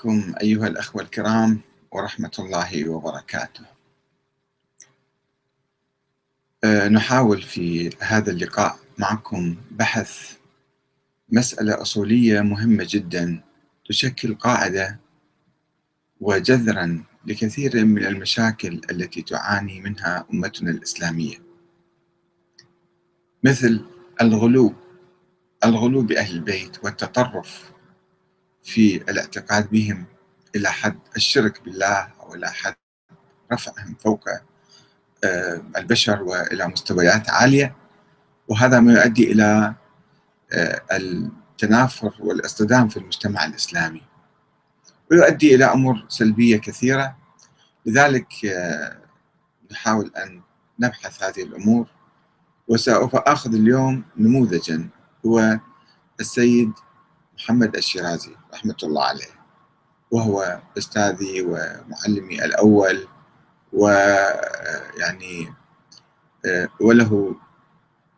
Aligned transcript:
بكم 0.00 0.34
أيها 0.40 0.66
الأخوة 0.66 1.02
الكرام 1.02 1.60
ورحمة 1.90 2.30
الله 2.38 2.88
وبركاته. 2.88 3.64
أه 6.64 6.88
نحاول 6.88 7.42
في 7.42 7.90
هذا 8.00 8.30
اللقاء 8.30 8.78
معكم 8.98 9.56
بحث 9.70 10.36
مسألة 11.28 11.82
أصولية 11.82 12.40
مهمة 12.40 12.86
جدا 12.88 13.40
تشكل 13.88 14.34
قاعدة 14.34 15.00
وجذرا 16.20 17.04
لكثير 17.26 17.84
من 17.84 18.04
المشاكل 18.04 18.80
التي 18.90 19.22
تعاني 19.22 19.80
منها 19.80 20.26
أمتنا 20.32 20.70
الإسلامية 20.70 21.36
مثل 23.44 23.84
الغلو 24.20 24.74
الغلو 25.64 26.02
بأهل 26.02 26.34
البيت 26.34 26.84
والتطرف 26.84 27.70
في 28.62 28.96
الاعتقاد 28.96 29.70
بهم 29.70 30.04
إلى 30.56 30.70
حد 30.70 30.98
الشرك 31.16 31.64
بالله 31.64 32.08
أو 32.20 32.34
إلى 32.34 32.50
حد 32.50 32.74
رفعهم 33.52 33.94
فوق 33.94 34.28
البشر 35.76 36.22
وإلى 36.22 36.68
مستويات 36.68 37.30
عالية. 37.30 37.76
وهذا 38.48 38.80
ما 38.80 38.92
يؤدي 38.92 39.32
إلى 39.32 39.74
التنافر 40.92 42.14
والاصطدام 42.20 42.88
في 42.88 42.96
المجتمع 42.96 43.44
الإسلامي. 43.44 44.02
ويؤدي 45.10 45.54
إلى 45.54 45.64
أمور 45.64 46.04
سلبية 46.08 46.56
كثيرة. 46.56 47.16
لذلك 47.86 48.28
نحاول 49.72 50.12
أن 50.16 50.42
نبحث 50.78 51.22
هذه 51.22 51.42
الأمور. 51.42 51.86
وسوف 52.68 53.16
آخذ 53.16 53.54
اليوم 53.54 54.04
نموذجا. 54.16 54.88
هو 55.26 55.58
السيد 56.20 56.72
محمد 57.44 57.76
الشيرازي 57.76 58.36
رحمة 58.54 58.76
الله 58.82 59.04
عليه 59.04 59.26
وهو 60.10 60.60
أستاذي 60.78 61.42
ومعلمي 61.42 62.44
الأول 62.44 63.06
ويعني 63.72 65.54
وله 66.80 67.36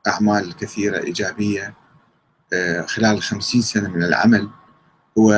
أعمال 0.08 0.56
كثيرة 0.56 0.98
إيجابية 0.98 1.74
خلال 2.86 3.22
خمسين 3.22 3.62
سنة 3.62 3.88
من 3.88 4.02
العمل 4.02 4.50
هو 5.18 5.32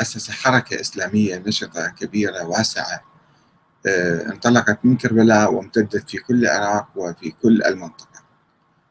أسس 0.00 0.30
حركة 0.30 0.80
إسلامية 0.80 1.36
نشطة 1.46 1.88
كبيرة 1.88 2.44
واسعة 2.46 3.02
انطلقت 4.32 4.78
من 4.84 4.96
كربلاء 4.96 5.54
وامتدت 5.54 6.10
في 6.10 6.18
كل 6.18 6.44
العراق 6.44 6.88
وفي 6.96 7.30
كل 7.42 7.62
المنطقة. 7.62 8.22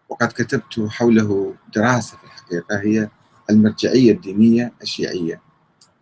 وقد 0.10 0.28
كتبت 0.28 0.88
حوله 0.90 1.56
دراسة 1.76 2.18
في 2.18 2.24
الحقيقة 2.24 2.80
هي 2.80 3.10
المرجعية 3.52 4.12
الدينية 4.12 4.74
الشيعية 4.82 5.42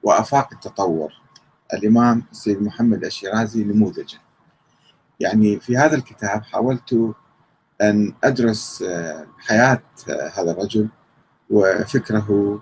وآفاق 0.03 0.49
التطور. 0.53 1.13
الإمام 1.73 2.23
السيد 2.31 2.61
محمد 2.61 3.05
الشيرازي 3.05 3.63
نموذجا. 3.63 4.17
يعني 5.19 5.59
في 5.59 5.77
هذا 5.77 5.95
الكتاب 5.95 6.43
حاولت 6.43 7.13
أن 7.81 8.13
أدرس 8.23 8.83
حياة 9.39 9.81
هذا 10.33 10.51
الرجل 10.51 10.89
وفكره 11.49 12.61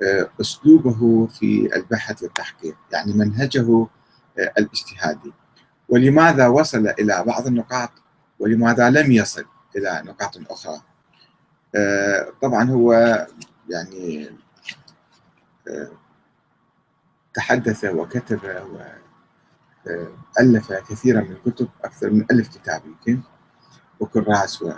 وأسلوبه 0.00 1.26
في 1.26 1.76
البحث 1.76 2.22
والتحقيق 2.22 2.76
يعني 2.92 3.12
منهجه 3.12 3.86
الاجتهادي. 4.38 5.32
ولماذا 5.88 6.46
وصل 6.46 6.86
إلى 6.86 7.24
بعض 7.26 7.46
النقاط 7.46 7.90
ولماذا 8.38 8.90
لم 8.90 9.12
يصل 9.12 9.44
إلى 9.76 10.02
نقاط 10.04 10.38
أخرى؟ 10.50 10.80
طبعا 12.42 12.70
هو 12.70 13.18
يعني 13.68 14.30
تحدث 17.34 17.84
وكتب 17.84 18.40
وألف 19.86 20.72
كثيرا 20.72 21.20
من 21.20 21.32
الكتب 21.32 21.68
أكثر 21.84 22.10
من 22.10 22.26
ألف 22.30 22.48
كتاب 22.48 22.82
يمكن 22.86 23.20
وكراس 24.00 24.62
و 24.62 24.72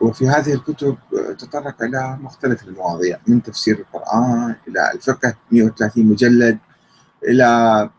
وفي 0.00 0.28
هذه 0.28 0.54
الكتب 0.54 0.98
تطرق 1.38 1.82
إلى 1.82 2.18
مختلف 2.20 2.62
المواضيع 2.68 3.20
من 3.26 3.42
تفسير 3.42 3.78
القرآن 3.78 4.56
إلى 4.68 4.92
الفقه 4.92 5.34
130 5.52 6.06
مجلد 6.06 6.58
إلى 7.24 7.90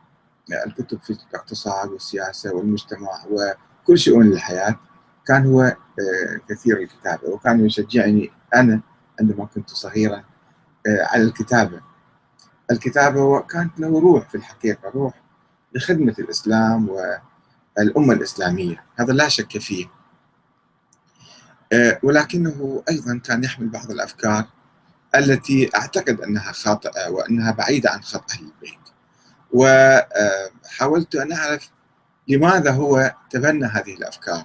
الكتب 0.65 0.99
في 1.03 1.17
الاقتصاد 1.29 1.89
والسياسة 1.89 2.53
والمجتمع 2.53 3.09
وكل 3.31 3.97
شؤون 3.97 4.27
الحياة 4.27 4.79
كان 5.25 5.45
هو 5.45 5.75
كثير 6.49 6.77
الكتابة 6.77 7.29
وكان 7.29 7.65
يشجعني 7.65 8.31
أنا 8.55 8.81
عندما 9.19 9.45
كنت 9.45 9.69
صغيرا 9.69 10.23
على 10.87 11.23
الكتابة. 11.23 11.81
الكتابة 12.71 13.41
كانت 13.41 13.79
له 13.79 13.99
روح 13.99 14.29
في 14.29 14.35
الحقيقة 14.35 14.89
روح 14.89 15.13
لخدمة 15.73 16.15
الإسلام 16.19 16.89
والأمة 16.89 18.13
الإسلامية. 18.13 18.83
هذا 18.95 19.13
لا 19.13 19.27
شك 19.27 19.57
فيه. 19.57 19.85
ولكنه 22.03 22.83
أيضا 22.89 23.21
كان 23.23 23.43
يحمل 23.43 23.69
بعض 23.69 23.91
الأفكار 23.91 24.45
التي 25.15 25.69
أعتقد 25.75 26.21
أنها 26.21 26.51
خاطئة 26.51 27.09
وأنها 27.09 27.51
بعيدة 27.51 27.89
عن 27.91 28.01
خط 28.01 28.31
أهل 28.31 28.45
البيت. 28.45 28.79
وحاولت 29.53 31.15
أن 31.15 31.33
أعرف 31.33 31.69
لماذا 32.27 32.71
هو 32.71 33.15
تبنى 33.29 33.65
هذه 33.65 33.93
الأفكار 33.93 34.43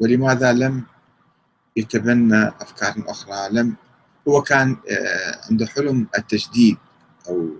ولماذا 0.00 0.52
لم 0.52 0.84
يتبنى 1.76 2.48
أفكار 2.48 2.94
أخرى. 3.08 3.48
لم 3.50 3.76
هو 4.28 4.42
كان 4.42 4.76
عنده 5.50 5.66
حلم 5.66 6.08
التجديد 6.18 6.76
أو 7.28 7.50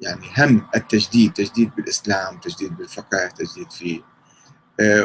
يعني 0.00 0.26
هم 0.38 0.68
التجديد 0.76 1.32
تجديد 1.32 1.70
بالإسلام 1.76 2.38
تجديد 2.40 2.76
بالفقه 2.76 3.26
تجديد 3.26 3.70
في 3.70 4.02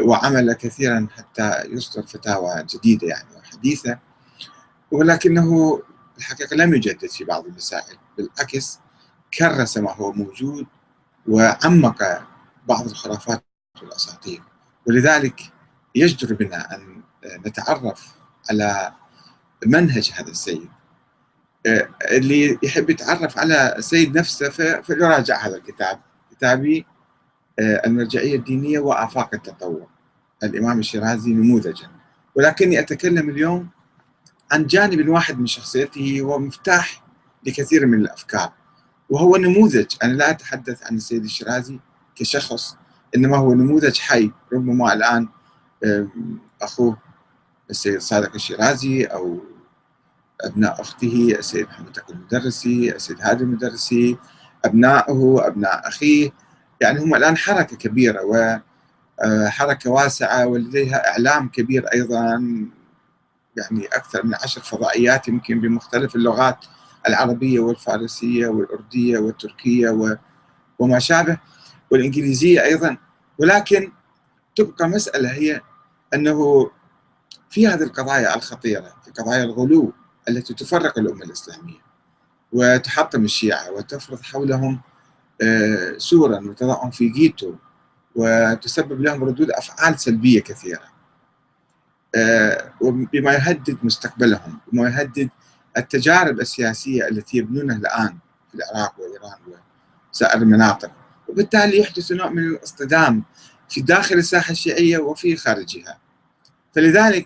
وعمل 0.03 0.53
كثيرا 0.53 1.07
حتى 1.17 1.63
يصدر 1.65 2.07
فتاوى 2.07 2.63
جديدة 2.63 3.07
يعني 3.07 3.35
وحديثة. 3.35 3.99
ولكنه 4.91 5.81
الحقيقة 6.17 6.55
لم 6.55 6.73
يجدد 6.73 7.09
في 7.09 7.23
بعض 7.23 7.45
المسائل 7.45 7.97
بالعكس 8.17 8.79
كرس 9.37 9.77
ما 9.77 9.91
هو 9.91 10.11
موجود 10.11 10.67
وعمق 11.27 12.23
بعض 12.67 12.87
الخرافات 12.89 13.43
والأساطير. 13.81 14.41
ولذلك 14.87 15.41
يجدر 15.95 16.35
بنا 16.35 16.75
أن 16.75 17.00
نتعرف 17.25 18.15
على 18.49 18.93
منهج 19.65 20.11
هذا 20.15 20.29
السيد. 20.29 20.69
اللي 22.11 22.59
يحب 22.63 22.89
يتعرف 22.89 23.39
على 23.39 23.75
السيد 23.77 24.17
نفسه 24.17 24.49
فليراجع 24.81 25.47
هذا 25.47 25.55
الكتاب. 25.55 25.99
كتابي 26.31 26.85
المرجعية 27.59 28.35
الدينية 28.35 28.79
وآفاق 28.79 29.29
التطور 29.33 29.87
الإمام 30.43 30.79
الشيرازي 30.79 31.33
نموذجا. 31.33 31.89
ولكني 32.35 32.79
أتكلم 32.79 33.29
اليوم 33.29 33.69
عن 34.51 34.67
جانب 34.67 35.09
واحد 35.09 35.39
من 35.39 35.47
شخصيته 35.47 36.21
ومفتاح 36.21 37.03
لكثير 37.47 37.85
من 37.85 37.99
الأفكار. 37.99 38.53
وهو 39.09 39.35
نموذج. 39.35 39.95
أنا 40.03 40.13
لا 40.13 40.29
أتحدث 40.29 40.83
عن 40.85 40.95
السيد 40.95 41.23
الشيرازي 41.23 41.79
كشخص 42.15 42.77
إنما 43.15 43.37
هو 43.37 43.53
نموذج 43.53 43.99
حي. 43.99 44.31
ربما 44.53 44.93
الآن 44.93 45.27
أخوه 46.61 46.97
السيد 47.71 47.99
صادق 47.99 48.33
الشيرازي 48.35 49.03
أو 49.03 49.39
أبناء 50.41 50.81
أخته 50.81 51.35
السيد 51.39 51.67
محمد 51.67 51.91
تقي 51.91 52.13
المدرسي 52.13 52.95
السيد 52.95 53.21
هادي 53.21 53.43
المدرسي 53.43 54.17
أبنائه 54.65 55.47
أبناء 55.47 55.87
أخيه. 55.87 56.31
يعني 56.81 56.99
هم 56.99 57.15
الآن 57.15 57.37
حركة 57.37 57.77
كبيرة 57.77 58.21
وحركة 59.23 59.89
واسعة 59.89 60.45
ولديها 60.47 61.09
إعلام 61.11 61.49
كبير 61.49 61.85
أيضا 61.93 62.21
يعني 63.57 63.85
أكثر 63.85 64.25
من 64.25 64.35
عشر 64.35 64.61
فضائيات 64.61 65.27
يمكن 65.27 65.61
بمختلف 65.61 66.15
اللغات 66.15 66.65
العربية 67.07 67.59
والفارسية 67.59 68.47
والأردية 68.47 69.17
والتركية 69.19 70.17
وما 70.79 70.99
شابه 70.99 71.37
والإنجليزية 71.91 72.63
أيضا. 72.63 72.97
ولكن 73.37 73.91
تبقى 74.55 74.87
مسألة 74.89 75.31
هي 75.31 75.61
أنه 76.13 76.69
في 77.51 77.67
هذه 77.67 77.83
القضايا 77.83 78.35
الخطيرة 78.35 78.95
في 79.05 79.11
قضايا 79.11 79.43
الغلو 79.43 79.93
التي 80.29 80.53
تفرق 80.53 80.99
الأمة 80.99 81.25
الإسلامية 81.25 81.79
وتحطم 82.51 83.23
الشيعة 83.23 83.71
وتفرض 83.71 84.21
حولهم 84.21 84.81
سورا 85.97 86.39
وتضعهم 86.39 86.91
في 86.91 87.09
جيتو 87.09 87.53
وتسبب 88.15 89.01
لهم 89.01 89.23
ردود 89.23 89.51
أفعال 89.51 89.99
سلبية 89.99 90.41
كثيرة 90.41 90.91
بما 92.83 93.33
يهدد 93.33 93.77
مستقبلهم 93.83 94.59
بما 94.71 94.89
يهدد 94.89 95.29
التجارب 95.77 96.39
السياسية 96.39 97.07
التي 97.07 97.37
يبنونها 97.37 97.77
الآن 97.77 98.17
في 98.51 98.55
العراق 98.55 98.95
وإيران 98.99 99.39
وسائر 100.13 100.41
المناطق. 100.41 100.91
وبالتالي 101.27 101.79
يحدث 101.79 102.11
نوع 102.11 102.29
من 102.29 102.47
الاصطدام 102.47 103.23
في 103.69 103.81
داخل 103.81 104.15
الساحة 104.15 104.51
الشيعية 104.51 104.97
وفي 104.97 105.35
خارجها. 105.35 105.97
فلذلك 106.75 107.25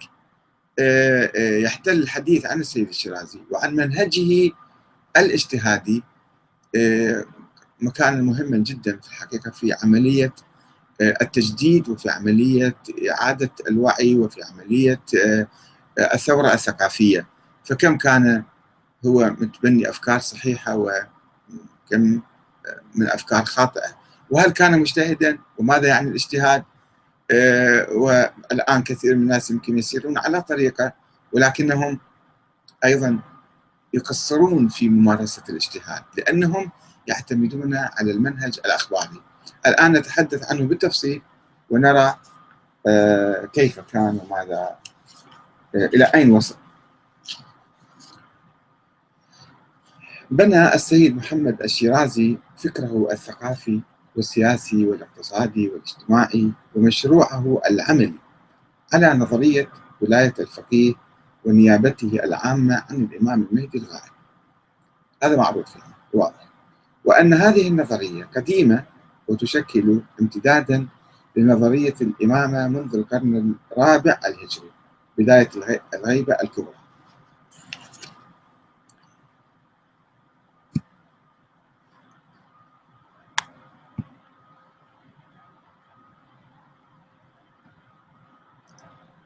يحتل 1.64 1.92
الحديث 1.92 2.46
عن 2.46 2.60
السيد 2.60 2.88
الشيرازي 2.88 3.40
وعن 3.52 3.76
منهجه 3.76 4.52
الاجتهادي 5.18 6.04
آه، 6.76 7.26
مكانا 7.82 8.22
مهما 8.22 8.58
جدا 8.58 9.00
في 9.02 9.08
الحقيقة 9.08 9.52
في 9.52 9.74
عملية 9.84 10.34
آه، 11.02 11.18
التجديد 11.22 11.90
وفي 11.90 12.10
عملية 12.10 12.76
إعادة 13.12 13.52
الوعي 13.70 14.16
وفي 14.16 14.42
عملية 14.44 15.02
آه، 15.26 15.48
الثورة 16.14 16.54
الثقافية. 16.54 17.28
فكم 17.64 17.98
كان 17.98 18.44
هو 19.06 19.36
متبني 19.40 19.90
أفكار 19.90 20.20
صحيحة 20.20 20.76
وكم 20.76 22.22
من 22.96 23.08
أفكار 23.08 23.46
خاطئة؟ 23.46 23.98
وهل 24.30 24.52
كان 24.52 24.80
مجتهدا؟ 24.80 25.38
وماذا 25.58 25.88
يعني 25.88 26.10
الاجتهاد؟ 26.10 26.64
والآن 27.92 28.84
كثير 28.84 29.16
من 29.16 29.22
الناس 29.22 29.52
يمكن 29.52 29.78
يسيرون 29.78 30.18
على 30.18 30.42
طريقة 30.42 30.94
ولكنهم 31.34 32.00
أيضا 32.86 33.20
يقصرون 33.94 34.68
في 34.68 34.90
ممارسة 34.90 35.44
الاجتهاد 35.50 36.04
لأنهم 36.18 36.72
يعتمدون 37.08 37.76
على 37.76 38.12
المنهج 38.12 38.60
الأخباري. 38.66 39.22
الآن 39.68 39.92
نتحدث 39.92 40.52
عنه 40.52 40.68
بالتفصيل 40.68 41.22
ونرى 41.70 42.16
آه، 42.88 43.46
كيف 43.46 43.80
كان 43.80 44.20
وماذا 44.24 44.76
آه، 45.76 45.86
إلى 45.86 46.06
أين 46.06 46.32
وصل. 46.32 46.56
بنى 50.32 50.74
السيد 50.74 51.16
محمد 51.16 51.62
الشيرازي 51.62 52.38
فكره 52.58 53.08
الثقافي 53.12 53.82
والسياسي 54.16 54.86
والاقتصادي 54.86 55.70
والاجتماعي 55.70 56.52
ومشروعه 56.76 57.62
العملي 57.70 58.14
على 58.94 59.14
نظرية 59.14 59.70
ولاية 60.02 60.34
الفقيه 60.40 60.94
ونيابته 61.46 62.20
العامة 62.24 62.84
عن 62.90 62.96
الإمام 62.96 63.48
المهدي 63.52 63.78
الغائب. 63.78 64.12
هذا 65.24 65.38
معروف 65.38 65.76
يعني 65.76 65.94
واضح. 66.14 66.48
وأن 67.06 67.34
هذه 67.34 67.68
النظرية 67.68 68.30
قديمة 68.36 68.84
وتشكل 69.28 70.02
امتدادا 70.22 70.88
لنظرية 71.36 71.96
الإمامة 72.02 72.68
منذ 72.68 72.96
القرن 72.96 73.56
الرابع 73.72 74.20
الهجري 74.26 74.72
بداية 75.18 75.50
الغيبة 75.94 76.34
الكبرى. 76.34 76.85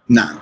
نعم. 0.09 0.39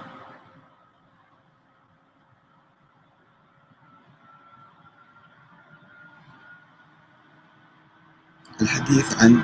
الحديث 8.61 9.23
عن 9.23 9.41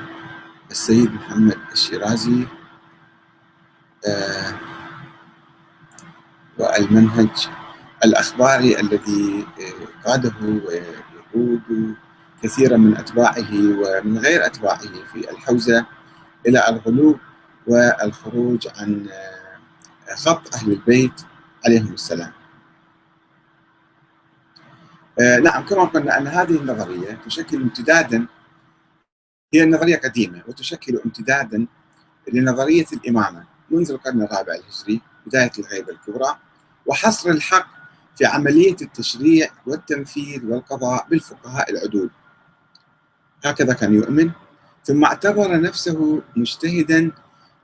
السيد 0.70 1.14
محمد 1.14 1.58
الشيرازي 1.72 2.46
آه، 4.06 4.54
والمنهج 6.58 7.48
الأخباري 8.04 8.80
الذي 8.80 9.46
آه، 9.60 10.08
قاده 10.08 10.34
ويقود 10.40 11.94
كثيرا 12.42 12.76
من 12.76 12.96
أتباعه 12.96 13.52
ومن 13.52 14.18
غير 14.18 14.46
أتباعه 14.46 14.78
في 15.12 15.30
الحوزة 15.30 15.86
إلى 16.46 16.68
الغلو 16.68 17.18
والخروج 17.66 18.68
عن 18.78 19.08
آه، 19.10 19.33
خط 20.14 20.54
أهل 20.54 20.72
البيت 20.72 21.20
عليهم 21.66 21.92
السلام. 21.92 22.32
نعم 25.42 25.66
كما 25.66 25.84
قلنا 25.84 26.18
أن 26.18 26.26
هذه 26.26 26.56
النظرية 26.56 27.18
تشكل 27.26 27.56
امتدادا 27.62 28.26
هي 29.54 29.62
النظرية 29.62 29.96
قديمة 29.96 30.42
وتشكل 30.48 31.00
امتدادا 31.04 31.66
لنظرية 32.32 32.86
الإمامة 32.92 33.44
منذ 33.70 33.90
القرن 33.90 34.22
الرابع 34.22 34.54
الهجري 34.54 35.00
بداية 35.26 35.52
الغيبة 35.58 35.92
الكبرى 35.92 36.38
وحصر 36.86 37.30
الحق 37.30 37.66
في 38.16 38.26
عملية 38.26 38.76
التشريع 38.82 39.50
والتنفيذ 39.66 40.46
والقضاء 40.46 41.06
بالفقهاء 41.10 41.70
العدول. 41.70 42.10
هكذا 43.44 43.74
كان 43.74 43.94
يؤمن 43.94 44.30
ثم 44.84 45.04
اعتبر 45.04 45.60
نفسه 45.60 46.22
مجتهدا 46.36 47.12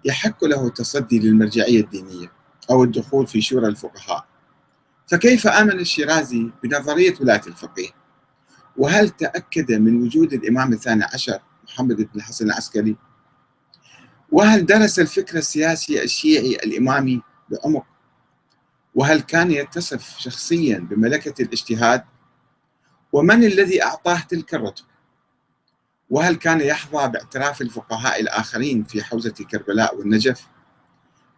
يحق 0.05 0.45
له 0.45 0.67
التصدي 0.67 1.19
للمرجعية 1.19 1.81
الدينية. 1.81 2.33
أو 2.71 2.85
الدخول 2.85 3.27
في 3.27 3.41
شورى 3.41 3.67
الفقهاء. 3.67 4.27
فكيف 5.07 5.47
آمن 5.47 5.81
الشيرازي 5.81 6.51
بنظرية 6.63 7.15
ولاية 7.21 7.43
الفقيه؟ 7.47 7.89
وهل 8.77 9.11
تأكد 9.11 9.73
من 9.73 10.03
وجود 10.03 10.33
الإمام 10.33 10.73
الثاني 10.73 11.05
عشر 11.05 11.39
محمد 11.65 11.97
بن 11.97 12.09
الحسن 12.17 12.47
العسكري؟ 12.47 12.97
وهل 14.33 14.67
درس 14.67 14.99
الفكر 14.99 15.39
السياسي 15.39 16.03
الشيعي 16.03 16.55
الإمامي 16.55 17.23
بعمق؟ 17.49 17.87
وهل 18.95 19.21
كان 19.21 19.51
يتصف 19.51 20.19
شخصيا 20.19 20.79
بملكة 20.79 21.43
الاجتهاد؟ 21.43 22.05
ومن 23.13 23.45
الذي 23.45 23.83
أعطاه 23.83 24.21
تلك 24.21 24.55
الرتبة؟ 24.55 24.89
وهل 26.11 26.35
كان 26.37 26.61
يحظى 26.61 27.09
باعتراف 27.09 27.61
الفقهاء 27.61 28.21
الآخرين 28.21 28.85
في 28.85 29.03
حوزة 29.03 29.35
كربلاء 29.51 29.99
والنجف؟ 29.99 30.47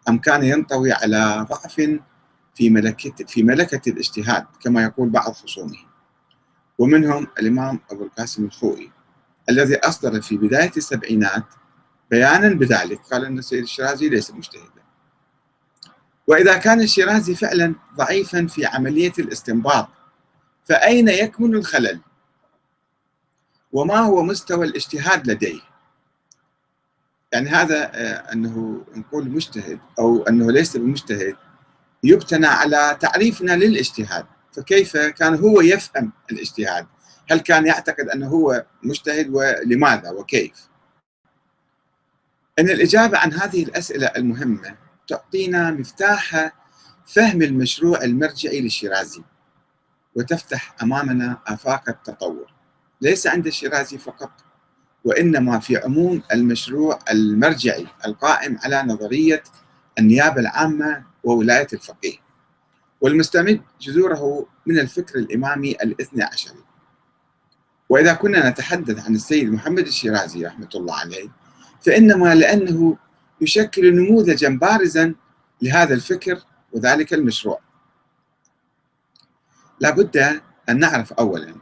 أم 0.09 0.17
كان 0.17 0.43
ينطوي 0.43 0.91
على 0.91 1.47
ضعف 1.49 1.81
في 2.55 2.69
ملكة 2.69 3.25
في 3.25 3.43
ملكة 3.43 3.89
الاجتهاد 3.89 4.45
كما 4.63 4.83
يقول 4.83 5.09
بعض 5.09 5.31
خصومه 5.31 5.77
ومنهم 6.79 7.27
الإمام 7.39 7.79
أبو 7.91 8.03
القاسم 8.03 8.45
الخوئي 8.45 8.91
الذي 9.49 9.75
أصدر 9.75 10.21
في 10.21 10.37
بداية 10.37 10.71
السبعينات 10.77 11.43
بيانا 12.11 12.49
بذلك. 12.49 13.01
قال 13.11 13.25
أن 13.25 13.37
السيد 13.39 13.63
الشيرازي 13.63 14.09
ليس 14.09 14.31
مجتهدا. 14.31 14.83
وإذا 16.27 16.57
كان 16.57 16.81
الشيرازي 16.81 17.35
فعلا 17.35 17.75
ضعيفا 17.95 18.47
في 18.47 18.65
عملية 18.65 19.13
الاستنباط 19.19 19.87
فأين 20.65 21.07
يكمن 21.07 21.55
الخلل؟ 21.55 22.01
وما 23.71 23.99
هو 23.99 24.23
مستوى 24.23 24.65
الاجتهاد 24.65 25.27
لديه؟ 25.27 25.61
يعني 27.33 27.49
هذا 27.49 27.91
آه، 27.93 28.33
أنه 28.33 28.85
نقول 28.95 29.29
مجتهد 29.29 29.79
أو 29.99 30.23
أنه 30.23 30.51
ليس 30.51 30.77
بمجتهد 30.77 31.35
يبتنى 32.03 32.47
على 32.47 32.97
تعريفنا 32.99 33.51
للاجتهاد. 33.51 34.25
فكيف 34.51 34.97
كان 34.97 35.35
هو 35.35 35.61
يفهم 35.61 36.11
الاجتهاد؟ 36.31 36.87
هل 37.31 37.39
كان 37.39 37.65
يعتقد 37.65 38.09
أنه 38.09 38.27
هو 38.27 38.65
مجتهد 38.83 39.29
ولماذا 39.29 40.11
وكيف؟ 40.11 40.69
أن 42.59 42.69
الإجابة 42.69 43.17
عن 43.17 43.33
هذه 43.33 43.63
الأسئلة 43.63 44.07
المهمة 44.07 44.75
تعطينا 45.07 45.71
مفتاح 45.71 46.51
فهم 47.05 47.41
المشروع 47.41 48.03
المرجعي 48.03 48.61
للشيرازي 48.61 49.23
وتفتح 50.15 50.75
أمامنا 50.83 51.37
آفاق 51.47 51.89
التطور. 51.89 52.53
ليس 53.01 53.27
عند 53.27 53.47
الشيرازي 53.47 53.97
فقط 53.97 54.31
وإنما 55.03 55.59
في 55.59 55.77
عموم 55.77 56.21
المشروع 56.33 56.99
المرجعي 57.11 57.87
القائم 58.05 58.57
على 58.63 58.83
نظرية 58.83 59.43
النيابة 59.99 60.41
العامة 60.41 61.03
وولاية 61.23 61.67
الفقيه. 61.73 62.23
والمستمد 63.01 63.61
جذوره 63.81 64.45
من 64.65 64.79
الفكر 64.79 65.19
الإمامي 65.19 65.71
الاثنى 65.71 66.23
عشري 66.23 66.63
وإذا 67.89 68.13
كنا 68.13 68.49
نتحدث 68.49 69.05
عن 69.05 69.15
السيد 69.15 69.51
محمد 69.51 69.87
الشيرازي 69.87 70.45
رحمة 70.45 70.69
الله 70.75 70.95
عليه 70.95 71.29
فإنما 71.81 72.35
لأنه 72.35 72.97
يشكل 73.41 73.95
نموذجا 73.95 74.49
بارزا 74.49 75.15
لهذا 75.61 75.93
الفكر 75.93 76.39
وذلك 76.71 77.13
المشروع. 77.13 77.59
لابد 79.79 80.17
أن 80.69 80.79
نعرف 80.79 81.13
أولا 81.13 81.55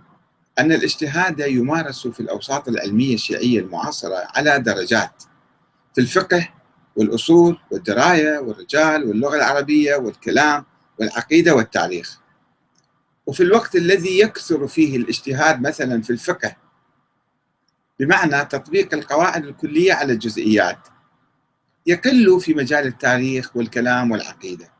أن 0.59 0.71
الاجتهاد 0.71 1.39
يمارس 1.39 2.07
في 2.07 2.19
الأوساط 2.19 2.67
العلمية 2.67 3.13
الشيعية 3.13 3.59
المعاصرة 3.59 4.27
على 4.35 4.59
درجات 4.59 5.23
في 5.95 6.01
الفقه 6.01 6.49
والأصول 6.95 7.57
والدراية 7.71 8.39
والرجال 8.39 9.07
واللغة 9.07 9.35
العربية 9.35 9.95
والكلام 9.95 10.65
والعقيدة 10.99 11.55
والتاريخ. 11.55 12.19
وفي 13.25 13.43
الوقت 13.43 13.75
الذي 13.75 14.19
يكثر 14.19 14.67
فيه 14.67 14.97
الاجتهاد 14.97 15.61
مثلا 15.61 16.01
في 16.01 16.09
الفقه 16.09 16.55
بمعنى 17.99 18.45
تطبيق 18.45 18.93
القواعد 18.93 19.45
الكلية 19.45 19.93
على 19.93 20.13
الجزئيات 20.13 20.77
يقل 21.85 22.41
في 22.41 22.53
مجال 22.53 22.87
التاريخ 22.87 23.55
والكلام 23.55 24.11
والعقيدة. 24.11 24.71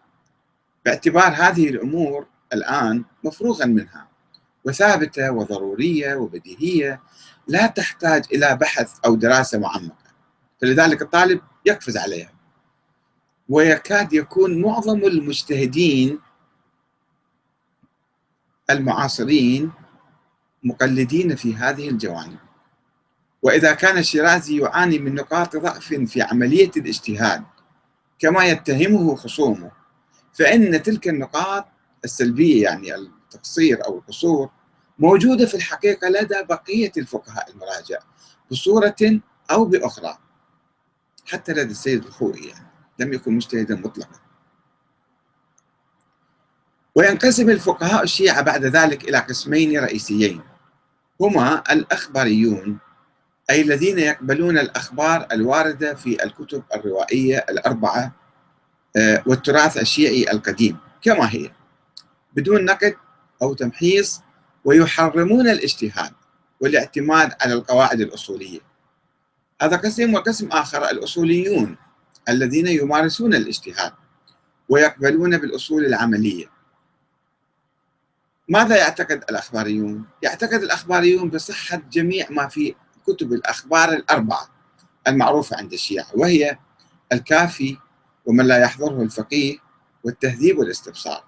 باعتبار 0.85 1.33
هذه 1.33 1.69
الأمور 1.69 2.27
الآن 2.53 3.03
مفروغا 3.23 3.65
منها. 3.65 4.10
وثابتة 4.65 5.31
وضرورية 5.31 6.15
وبديهية 6.15 7.01
لا 7.47 7.67
تحتاج 7.67 8.25
إلى 8.33 8.55
بحث 8.55 8.99
أو 9.05 9.15
دراسة 9.15 9.59
معمقة. 9.59 10.11
فلذلك 10.61 11.01
الطالب 11.01 11.41
يقفز 11.65 11.97
عليها. 11.97 12.33
ويكاد 13.49 14.13
يكون 14.13 14.61
معظم 14.61 15.05
المجتهدين 15.05 16.19
المعاصرين 18.69 19.71
مقلدين 20.63 21.35
في 21.35 21.55
هذه 21.55 21.89
الجوانب. 21.89 22.37
وإذا 23.41 23.73
كان 23.73 23.97
الشيرازي 23.97 24.61
يعاني 24.61 24.99
من 24.99 25.15
نقاط 25.15 25.57
ضعف 25.57 25.93
في 25.93 26.21
عملية 26.21 26.71
الاجتهاد 26.77 27.43
كما 28.19 28.45
يتهمه 28.45 29.15
خصومه 29.15 29.71
فإن 30.33 30.83
تلك 30.83 31.07
النقاط 31.07 31.65
السلبية 32.03 32.63
يعني 32.63 32.95
التقصير 33.35 33.85
أو 33.85 33.97
القصور 33.97 34.49
موجودة 34.99 35.45
في 35.45 35.55
الحقيقة 35.55 36.09
لدى 36.09 36.43
بقية 36.49 36.91
الفقهاء 36.97 37.51
المراجع 37.51 37.99
بصورة 38.51 39.21
أو 39.51 39.65
بأخرى 39.65 40.17
حتى 41.25 41.51
لدى 41.51 41.71
السيد 41.71 42.05
الخوري 42.05 42.47
يعني 42.47 42.67
لم 42.99 43.13
يكن 43.13 43.33
مجتهدا 43.33 43.75
مطلقا. 43.75 44.19
وينقسم 46.95 47.49
الفقهاء 47.49 48.03
الشيعة 48.03 48.41
بعد 48.41 48.65
ذلك 48.65 49.03
إلى 49.03 49.17
قسمين 49.17 49.79
رئيسيين 49.79 50.41
هما 51.21 51.63
الأخباريون 51.71 52.77
أي 53.49 53.61
الذين 53.61 53.99
يقبلون 53.99 54.57
الأخبار 54.57 55.27
الواردة 55.31 55.93
في 55.93 56.23
الكتب 56.23 56.63
الروائية 56.75 57.45
الأربعة 57.49 58.11
آه، 58.97 59.23
والتراث 59.25 59.77
الشيعي 59.77 60.31
القديم 60.31 60.77
كما 61.01 61.33
هي 61.33 61.51
بدون 62.33 62.65
نقد 62.65 62.95
أو 63.41 63.53
تمحيص 63.53 64.21
ويحرمون 64.65 65.49
الاجتهاد 65.49 66.13
والاعتماد 66.59 67.33
على 67.41 67.53
القواعد 67.53 68.01
الأصولية. 68.01 68.59
هذا 69.61 69.77
قسم 69.77 70.13
وقسم 70.13 70.47
آخر 70.47 70.89
الأصوليون 70.89 71.77
الذين 72.29 72.67
يمارسون 72.67 73.33
الاجتهاد 73.33 73.93
ويقبلون 74.69 75.37
بالأصول 75.37 75.85
العملية. 75.85 76.45
ماذا 78.49 78.77
يعتقد 78.77 79.23
الأخباريون؟ 79.29 80.05
يعتقد 80.23 80.63
الأخباريون 80.63 81.29
بصحة 81.29 81.81
جميع 81.91 82.27
ما 82.29 82.47
في 82.47 82.75
كتب 83.07 83.33
الأخبار 83.33 83.89
الأربعة 83.89 84.49
المعروفة 85.07 85.57
عند 85.57 85.73
الشيعة 85.73 86.07
وهي 86.15 86.57
الكافي 87.13 87.77
ومن 88.25 88.45
لا 88.45 88.57
يحضره 88.57 89.01
الفقيه 89.01 89.57
والتهذيب 90.03 90.57
والاستبصار. 90.57 91.23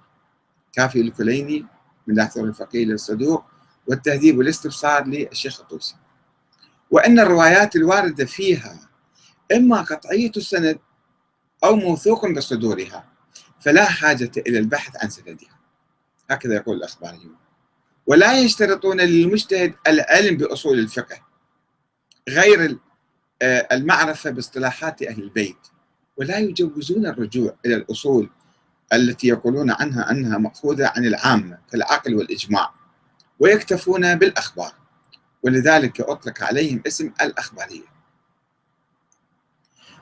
كافي 0.73 1.01
الكليني 1.01 1.65
من 2.07 2.15
لا 2.15 2.23
يحضره 2.23 2.43
الفقيه 2.43 2.85
للصدوق 2.85 3.43
والتهذيب 3.87 4.37
والاستبصار 4.37 5.07
للشيخ 5.07 5.59
الطوسي. 5.59 5.95
وأن 6.91 7.19
الروايات 7.19 7.75
الواردة 7.75 8.25
فيها 8.25 8.89
إما 9.55 9.81
قطعية 9.81 10.31
السند 10.37 10.79
أو 11.63 11.75
موثوق 11.75 12.29
بصدورها 12.29 13.05
فلا 13.59 13.85
حاجة 13.85 14.31
إلى 14.37 14.59
البحث 14.59 15.03
عن 15.03 15.09
سندها. 15.09 15.59
هكذا 16.29 16.55
يقول 16.55 16.77
الأخباريون 16.77 17.35
ولا 18.07 18.39
يشترطون 18.39 19.01
للمجتهد 19.01 19.73
العلم 19.87 20.37
بأصول 20.37 20.79
الفقه 20.79 21.21
غير 22.29 22.77
آه، 23.41 23.67
المعرفة 23.71 24.29
باصطلاحات 24.29 25.03
أهل 25.03 25.23
البيت 25.23 25.57
ولا 26.17 26.37
يجوزون 26.37 27.05
الرجوع 27.05 27.55
إلى 27.65 27.75
الأصول 27.75 28.29
التي 28.93 29.27
يقولون 29.27 29.71
عنها 29.71 30.11
أنها 30.11 30.37
مأخوذة 30.37 30.91
عن 30.95 31.05
العامة 31.05 31.57
كالعقل 31.71 32.15
والإجماع 32.15 32.73
ويكتفون 33.39 34.15
بالأخبار 34.15 34.73
ولذلك 35.43 36.01
أطلق 36.01 36.43
عليهم 36.43 36.81
اسم 36.87 37.11
الأخبارية. 37.21 37.93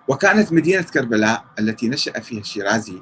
وكانت 0.07 0.53
مدينة 0.53 0.81
كربلاء 0.81 1.45
التي 1.59 1.89
نشأ 1.89 2.19
فيها 2.19 2.41
الشيرازي 2.41 3.01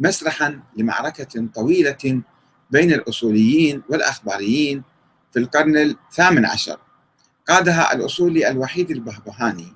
مسرحا 0.00 0.60
لمعركة 0.76 1.48
طويلة 1.54 2.22
بين 2.70 2.92
الأصوليين 2.92 3.82
والأخباريين 3.88 4.82
في 5.32 5.38
القرن 5.38 5.76
الثامن 5.76 6.46
عشر. 6.46 6.78
قادها 7.48 7.94
الأصولي 7.94 8.50
الوحيد 8.50 8.90
البهبهاني 8.90 9.72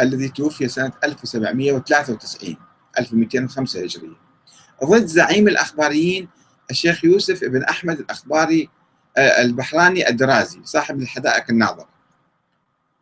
الذي 0.00 0.28
توفي 0.28 0.68
سنة 0.68 0.92
1793 1.04 2.56
1205 2.98 3.84
هجرية. 3.84 4.27
ضد 4.84 5.06
زعيم 5.06 5.48
الأخباريين 5.48 6.28
الشيخ 6.70 7.04
يوسف 7.04 7.44
بن 7.44 7.62
أحمد 7.62 7.98
الأخباري 7.98 8.68
آه، 9.16 9.42
البحراني 9.42 10.08
الدرازي 10.08 10.60
صاحب 10.64 11.00
الحدائق 11.00 11.44
الناظر 11.50 11.86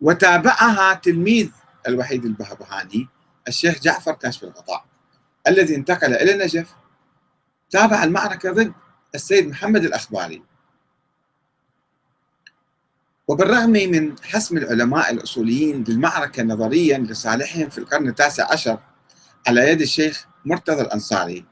وتابعها 0.01 0.95
تلميذ 0.95 1.51
الوحيد 1.89 2.25
البهبهاني 2.25 3.09
الشيخ 3.49 3.81
جعفر 3.81 4.13
كاشف 4.13 4.45
الغطاء 4.45 4.85
الذي 5.49 5.77
انتقل 5.77 6.15
إلى 6.15 6.35
النجف 6.35 6.75
تابع 7.71 8.05
المعركة 8.05 8.53
ضد 8.53 8.73
السيد 9.15 9.49
محمد 9.49 9.85
الأخباري. 9.85 10.43
وبالرغم 13.29 13.71
من 13.71 14.17
حسم 14.23 14.57
العلماء 14.57 15.13
الأصوليين 15.13 15.85
للمعركة 15.89 16.43
نظريا 16.43 16.99
لصالحهم 16.99 17.69
في 17.69 17.79
القرن 17.79 18.09
التاسع 18.09 18.53
عشر 18.53 18.79
على 19.47 19.71
يد 19.71 19.81
الشيخ 19.81 20.27
مرتضى 20.45 20.83
الأنصاري 20.83 21.45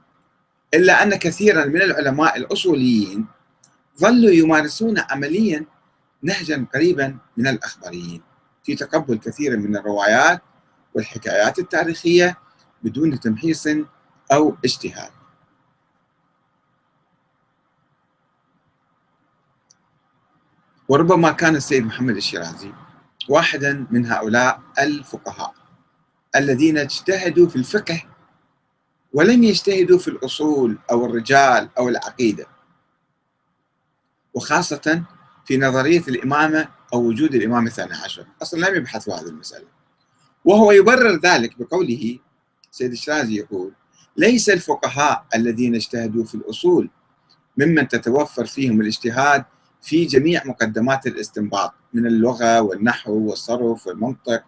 إلا 0.75 1.03
أن 1.03 1.15
كثيرا 1.15 1.65
من 1.65 1.83
العلماء 1.83 2.37
الأصوليين 2.37 3.27
ظلوا 4.01 4.31
يمارسون 4.31 4.99
عمليا 5.11 5.67
نهجا 6.23 6.67
قريبا 6.75 7.19
من 7.37 7.47
الأخباريين 7.47 8.23
في 8.65 8.75
تقبل 8.75 9.19
كثير 9.19 9.57
من 9.57 9.77
الروايات 9.77 10.43
والحكايات 10.95 11.59
التاريخية 11.59 12.39
بدون 12.83 13.21
تمحيص 13.21 13.67
أو 14.33 14.57
اجتهاد. 14.65 15.11
وربما 20.89 21.33
كان 21.33 21.57
السيد 21.57 21.85
محمد 21.87 22.17
الشيرازي 22.17 22.73
واحدا 23.29 23.87
من 23.91 24.07
هؤلاء 24.07 24.61
الفقهاء 24.79 25.55
الذين 26.37 26.79
اجتهدوا 26.79 27.49
في 27.49 27.57
الفقه 27.57 28.03
ولم 29.15 29.45
يجتهدوا 29.45 29.99
في 29.99 30.09
الأصول 30.09 30.79
أو 30.91 31.07
الرجال 31.07 31.69
أو 31.79 31.89
العقيدة. 31.89 32.47
وخاصة 34.35 35.03
في 35.47 35.59
نظرية 35.59 36.03
الإمامة 36.09 36.69
أو 36.95 37.03
وجود 37.03 37.35
الإمام 37.35 37.67
الثاني 37.67 37.95
عشر. 37.95 38.27
أصلا 38.43 38.69
لم 38.69 38.77
يبحث 38.77 39.05
في 39.05 39.11
هذه 39.11 39.29
المسألة. 39.29 39.67
وهو 40.45 40.73
يبرر 40.73 41.21
ذلك 41.21 41.59
بقوله 41.59 42.19
سيد 42.71 42.93
الشرازي 42.93 43.37
يقول 43.37 43.73
ليس 44.17 44.49
الفقهاء 44.49 45.27
الذين 45.35 45.75
اجتهدوا 45.75 46.25
في 46.25 46.35
الأصول 46.35 46.91
ممن 47.57 47.89
تتوفر 47.89 48.47
فيهم 48.47 48.81
الاجتهاد 48.81 49.45
في 49.83 50.05
جميع 50.05 50.43
مقدمات 50.45 51.07
الاستنباط 51.07 51.73
من 51.93 52.07
اللغة 52.07 52.61
والنحو 52.61 53.13
والصرف 53.13 53.87
والمنطق 53.87 54.45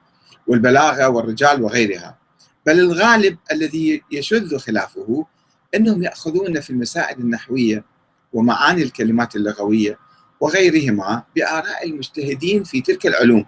والبلاغة 0.47 1.09
والرجال 1.09 1.63
وغيرها. 1.63 2.19
بل 2.67 2.81
الغالب 2.81 3.39
الذي 3.53 4.03
يشذ 4.11 4.59
خلافه 4.59 5.27
أنهم 5.75 6.03
يأخذون 6.03 6.61
في 6.61 6.71
المسائل 6.71 7.19
النحوية 7.19 7.85
ومعاني 8.33 8.83
الكلمات 8.83 9.37
اللغوية 9.37 9.99
وغيرهما 10.41 11.23
بآراء 11.37 11.87
المجتهدين 11.87 12.65
في 12.65 12.81
تلك 12.81 13.07
العلوم. 13.07 13.47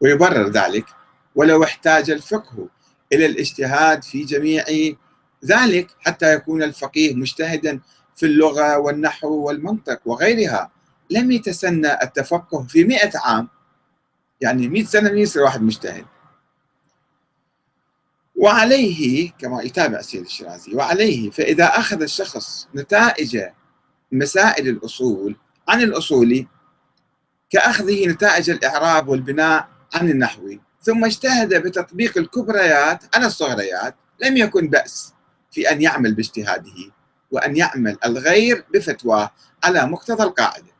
ويبرر 0.00 0.48
ذلك 0.48 0.86
ولو 1.34 1.64
احتاج 1.64 2.10
الفقه 2.10 2.68
إلى 3.12 3.26
الاجتهاد 3.26 4.02
في 4.02 4.24
جميع 4.24 4.64
ذلك 5.44 5.86
حتى 6.00 6.34
يكون 6.34 6.62
الفقيه 6.62 7.14
مجتهدا 7.14 7.80
في 8.16 8.26
اللغة 8.26 8.78
والنحو 8.78 9.28
والمنطق 9.28 10.00
وغيرها. 10.04 10.70
لم 11.10 11.30
يتسنى 11.30 12.02
التفقه 12.02 12.62
في 12.62 12.84
مئة 12.84 13.10
عام 13.18 13.48
يعني 14.40 14.68
مئة 14.68 14.84
سنة 14.84 15.10
من 15.10 15.18
يصير 15.18 15.42
واحد 15.42 15.62
مجتهد. 15.62 16.04
وعليه 18.36 19.30
كما 19.38 19.62
يتابع 19.62 19.98
السيد 19.98 20.24
الشيرازي 20.24 20.74
وعليه 20.74 21.30
فإذا 21.30 21.64
أخذ 21.64 22.02
الشخص 22.02 22.68
نتائج 22.74 23.42
مسائل 24.12 24.68
الأصول 24.68 25.36
عن 25.68 25.82
الأصولي 25.82 26.46
كأخذه 27.50 28.06
نتائج 28.06 28.50
الإعراب 28.50 29.08
والبناء 29.08 29.68
عن 29.94 30.10
النحوي 30.10 30.60
ثم 30.82 31.04
اجتهد 31.04 31.54
بتطبيق 31.54 32.18
الكبريات 32.18 33.16
على 33.16 33.26
الصغريات 33.26 33.94
لم 34.22 34.36
يكن 34.36 34.68
بأس 34.68 35.14
في 35.50 35.70
أن 35.70 35.82
يعمل 35.82 36.14
باجتهاده 36.14 36.92
وأن 37.30 37.56
يعمل 37.56 37.98
الغير 38.04 38.64
بفتواه 38.74 39.30
على 39.64 39.86
مقتضى 39.86 40.22
القاعدة. 40.22 40.74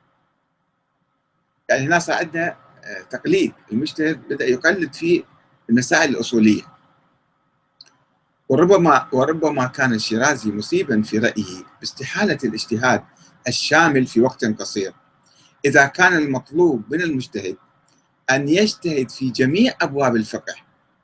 يعني 1.68 1.86
هنا 1.86 1.98
صار 1.98 2.16
عندنا 2.16 2.56
آه، 2.84 3.02
تقليد 3.10 3.52
المجتهد 3.72 4.28
بدأ 4.28 4.44
يقلد 4.44 4.94
في 4.94 5.24
المسائل 5.70 6.10
الأصولية. 6.10 6.62
وربما 8.48 9.06
وربما 9.12 9.66
كان 9.66 9.94
الشيرازي 9.94 10.52
مصيبا 10.52 11.02
في 11.02 11.18
رأيه 11.18 11.64
باستحالة 11.80 12.38
الاجتهاد 12.44 13.02
الشامل 13.48 14.06
في 14.06 14.20
وقت 14.20 14.44
قصير. 14.44 14.92
إذا 15.64 15.86
كان 15.86 16.12
المطلوب 16.16 16.82
من 16.90 17.02
المجتهد 17.02 17.56
أن 18.30 18.48
يجتهد 18.48 19.10
في 19.10 19.30
جميع 19.30 19.74
أبواب 19.82 20.16
الفقه 20.16 20.54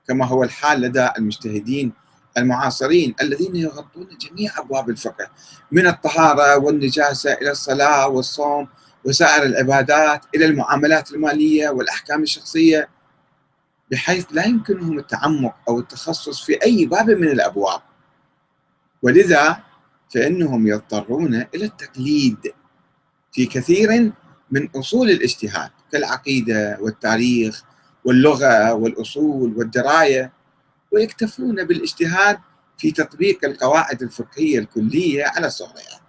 كما 0.09 0.27
هو 0.27 0.45
الحال 0.45 0.81
لدى 0.81 1.09
المجتهدين 1.19 1.93
المعاصرين 2.39 3.15
الذين 3.23 3.57
يغطون 3.57 4.09
جميع 4.21 4.53
أبواب 4.59 4.91
الفقه 4.91 5.31
من 5.73 5.87
الطهارة 5.87 6.59
والنجاسة 6.59 7.33
إلى 7.33 7.51
الصلاة 7.51 8.09
والصوم 8.09 8.69
وسائر 9.05 9.43
العبادات 9.43 10.25
إلى 10.35 10.45
المعاملات 10.45 11.13
المالية 11.13 11.69
والأحكام 11.69 12.23
الشخصية 12.23 12.89
بحيث 13.91 14.27
لا 14.31 14.45
يمكنهم 14.45 14.99
التعمق 14.99 15.55
أو 15.69 15.79
التخصص 15.79 16.41
في 16.45 16.63
أي 16.65 16.87
باب 16.87 17.11
من 17.11 17.29
الأبواب. 17.29 17.81
ولذا 19.03 19.63
فإنهم 20.15 20.67
يضطرون 20.67 21.35
إلى 21.35 21.65
التقليد 21.65 22.55
في 23.33 23.47
كثير 23.47 24.13
من 24.51 24.69
أصول 24.77 25.11
الاجتهاد 25.11 25.71
كالعقيدة 25.93 26.79
والتاريخ 26.81 27.63
واللغة 28.05 28.73
والأصول 28.73 29.57
والدراية 29.57 30.33
ويكتفون 30.93 31.65
بالاجتهاد 31.65 32.39
في 32.79 32.91
تطبيق 32.91 33.45
القواعد 33.45 34.03
الفقهية 34.03 34.59
الكلية 34.59 35.25
على 35.25 35.47
الصغريات. 35.47 36.01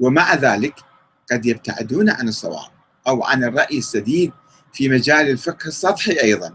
ومع 0.00 0.34
ذلك 0.34 0.74
قد 1.32 1.46
يبتعدون 1.46 2.10
عن 2.10 2.28
الصواب 2.28 2.70
أو 3.06 3.24
عن 3.24 3.44
الرأي 3.44 3.78
السديد 3.78 4.32
في 4.72 4.88
مجال 4.88 5.30
الفقه 5.30 5.66
السطحي 5.66 6.20
أيضا. 6.22 6.54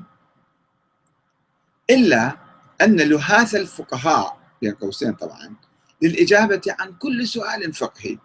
إلا 1.90 2.38
أن 2.82 2.96
لهاث 2.96 3.56
الفقهاء 3.56 4.38
بين 4.62 4.74
قوسين 4.74 5.14
طبعا 5.14 5.56
للإجابة 6.02 6.62
عن 6.80 6.94
كل 6.94 7.28
سؤال 7.28 7.74
فقهي. 7.74 8.18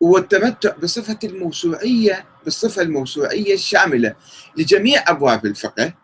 والتمتع 0.00 0.76
بصفة 0.76 1.18
الموسوعية 1.24 2.24
بالصفة 2.44 2.82
الموسوعية 2.82 3.54
الشاملة 3.54 4.14
لجميع 4.56 5.04
أبواب 5.08 5.46
الفقه 5.46 5.94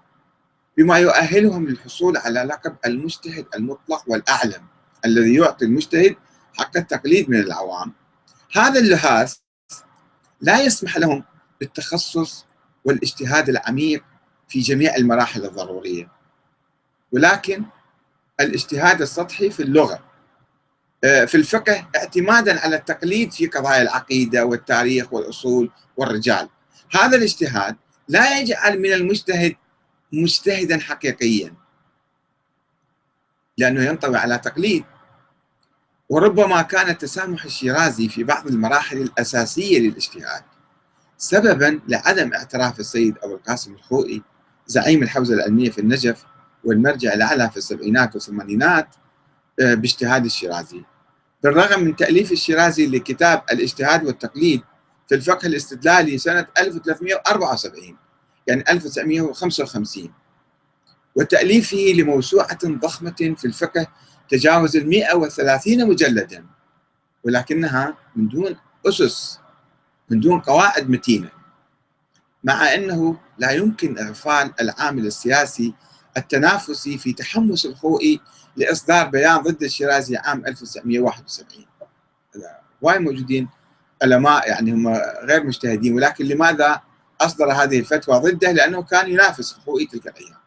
بما 0.77 0.99
يؤهلهم 0.99 1.69
للحصول 1.69 2.17
على 2.17 2.41
لقب 2.41 2.77
المجتهد 2.87 3.47
المطلق 3.55 4.03
والأعلم 4.07 4.67
الذي 5.05 5.35
يعطي 5.35 5.65
المجتهد 5.65 6.17
حق 6.55 6.77
التقليد 6.77 7.31
من 7.31 7.41
العوام. 7.41 7.93
هذا 8.53 8.81
اللهاث 8.81 9.37
لا 10.41 10.61
يسمح 10.61 10.97
لهم 10.97 11.25
بالتخصص 11.61 12.47
والاجتهاد 12.85 13.49
العميق 13.49 14.05
في 14.49 14.61
جميع 14.61 14.97
المراحل 14.97 15.45
الضرورية. 15.45 16.09
ولكن 17.13 17.65
الاجتهاد 18.41 19.03
السطحي 19.03 19.51
في 19.51 19.63
اللغة 19.63 20.11
آه، 21.05 21.25
في 21.25 21.37
الفقه 21.37 21.89
اعتمادا 21.97 22.61
على 22.61 22.77
التقليد 22.77 23.33
في 23.33 23.47
قضايا 23.47 23.83
العقيدة 23.83 24.45
والتاريخ 24.45 25.13
والأصول 25.13 25.71
والرجال. 25.97 26.49
هذا 26.91 27.17
الاجتهاد 27.17 27.77
لا 28.09 28.39
يجعل 28.39 28.79
من 28.79 28.93
المجتهد 28.93 29.57
مجتهدا 30.13 30.79
حقيقيا 30.79 31.55
لأنه 33.59 33.85
ينطوي 33.85 34.17
على 34.17 34.39
تقليد. 34.39 34.85
وربما 36.09 36.63
كان 36.63 36.89
التسامح 36.89 37.45
الشيرازي 37.45 38.09
في 38.09 38.25
بعض 38.25 38.47
المراحل 38.47 38.97
الأساسية 38.97 39.79
للاجتهاد. 39.79 40.43
سببا 41.23 41.81
لعدم 41.89 42.33
اعتراف 42.35 42.81
السيد 42.81 43.15
أبو 43.23 43.35
القاسم 43.35 43.75
الخوئي 43.75 44.23
زعيم 44.67 45.03
الحوزة 45.03 45.35
العلمية 45.35 45.71
في 45.71 45.81
النجف 45.81 46.25
والمرجع 46.65 47.13
الأعلى 47.15 47.51
في 47.51 47.57
السبعينات 47.57 48.15
والثمانينات 48.15 48.89
آه، 49.61 49.75
باجتهاد 49.75 50.25
الشيرازي. 50.25 50.85
بالرغم 51.43 51.85
من 51.85 51.97
تأليف 51.97 52.33
الشيرازي 52.33 52.87
لكتاب 52.87 53.43
الاجتهاد 53.53 54.05
والتقليد 54.05 54.63
في 55.09 55.15
الفقه 55.15 55.47
الاستدلالي 55.47 56.19
سنة 56.19 56.47
1374 56.59 57.97
يعني 58.47 58.65
1955 58.71 60.13
وتأليفه 61.17 61.93
لموسوعة 61.97 62.59
ضخمة 62.65 63.35
في 63.39 63.45
الفقه 63.45 63.87
تجاوز 64.31 64.77
ال 64.77 64.89
130 64.89 65.89
مجلدا 65.89 66.47
ولكنها 67.25 67.97
من 68.17 68.29
دون 68.29 68.57
أسس. 68.87 69.40
من 70.11 70.21
دون 70.21 70.41
قواعد 70.41 70.91
متينة 70.91 71.31
مع 72.45 72.75
أنه 72.75 73.17
لا 73.39 73.51
يمكن 73.51 73.99
إغفال 73.99 74.53
العامل 74.61 75.07
السياسي 75.07 75.75
التنافسي 76.17 76.99
في 76.99 77.13
تحمس 77.13 77.67
الخوئي 77.67 78.21
لإصدار 78.57 79.09
بيان 79.09 79.37
ضد 79.37 79.63
الشيرازي 79.63 80.17
عام 80.17 80.47
1971 80.47 81.67
واي 82.83 82.99
موجودين 82.99 83.49
علماء 84.03 84.49
يعني 84.49 84.73
هم 84.73 84.89
غير 85.23 85.45
مجتهدين 85.45 85.95
ولكن 85.95 86.25
لماذا 86.25 86.81
أصدر 87.21 87.53
هذه 87.53 87.79
الفتوى 87.79 88.19
ضده؟ 88.19 88.53
لأنه 88.53 88.83
كان 88.83 89.11
ينافس 89.11 89.57
الخوئي 89.57 89.87
تلك 89.87 90.07
الأيام. 90.07 90.41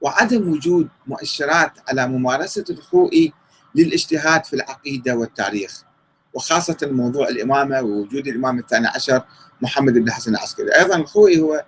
وعدم 0.00 0.52
وجود 0.52 0.88
مؤشرات 1.06 1.72
على 1.88 2.06
ممارسة 2.08 2.64
الخوئي 2.70 3.32
للاجتهاد 3.74 4.44
في 4.44 4.56
العقيدة 4.56 5.16
والتاريخ. 5.16 5.84
وخاصة 6.34 6.76
موضوع 6.82 7.28
الإمامة 7.28 7.80
ووجود 7.80 8.28
الإمام 8.28 8.58
الثاني 8.58 8.86
عشر 8.86 9.22
محمد 9.60 9.92
بن 9.92 10.12
حسن 10.12 10.34
العسكري. 10.34 10.76
أيضا 10.78 10.96
الخوئي 10.96 11.40
هو 11.40 11.64